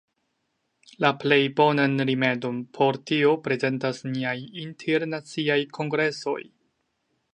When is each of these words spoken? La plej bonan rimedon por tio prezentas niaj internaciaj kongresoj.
La 1.03 1.09
plej 1.23 1.37
bonan 1.59 2.01
rimedon 2.09 2.57
por 2.77 2.99
tio 3.11 3.35
prezentas 3.49 4.01
niaj 4.15 4.35
internaciaj 4.65 5.59
kongresoj. 5.81 6.39